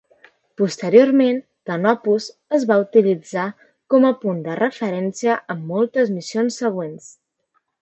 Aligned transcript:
Posteriorment, 0.59 1.35
Canopus 1.71 2.29
es 2.59 2.65
va 2.71 2.77
utilitzar 2.85 3.45
com 3.95 4.09
a 4.09 4.13
punt 4.25 4.41
de 4.49 4.57
referència 4.63 5.37
en 5.57 5.63
moltes 5.75 6.11
missions 6.17 6.59
següents. 6.65 7.13